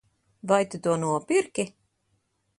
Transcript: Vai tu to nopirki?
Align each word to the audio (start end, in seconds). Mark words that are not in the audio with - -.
Vai 0.51 0.61
tu 0.69 0.77
to 0.87 0.93
nopirki? 1.03 1.63